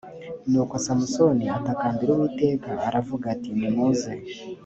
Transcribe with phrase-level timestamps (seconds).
[0.49, 4.11] nuko samusoni atakambira uwiteka aravuga ati nimuze